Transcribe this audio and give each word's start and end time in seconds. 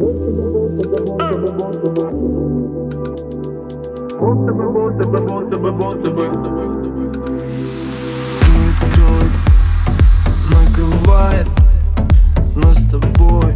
Будто 0.00 0.30
накрывает 10.50 11.46
нас 12.56 12.78
с 12.78 12.88
тобой 12.88 13.54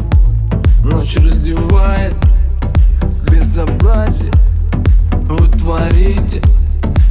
Ночь 0.83 1.17
раздевает 1.17 2.15
безобразие 3.31 4.31
Вы 5.23 5.49
творите, 5.49 6.43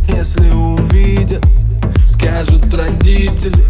если 0.10 0.52
увидят 0.52 1.44
Скажут 2.08 2.72
родители 2.72 3.64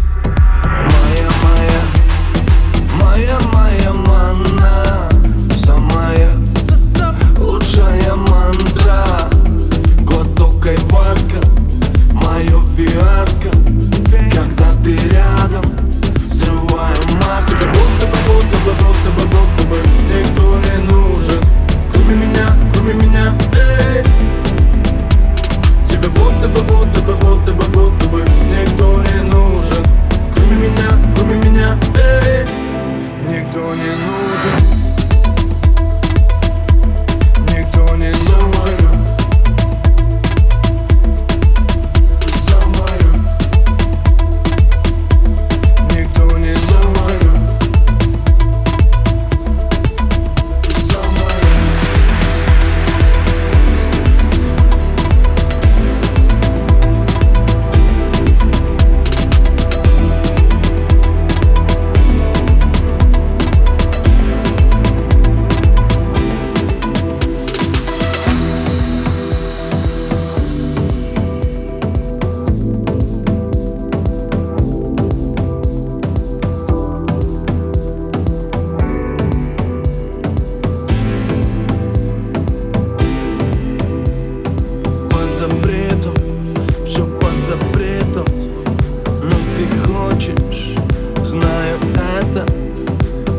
знаю 91.34 91.78
это. 91.94 92.46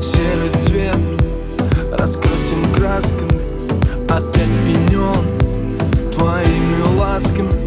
Серый 0.02 0.52
цвет 0.66 0.98
раскрасим 1.98 2.74
красками 2.74 3.40
Опять 4.10 4.50
пенен 4.66 5.26
твоими 6.12 6.98
ласками. 6.98 7.65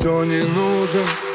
Никто 0.00 0.24
не 0.24 0.38
нужен. 0.38 1.29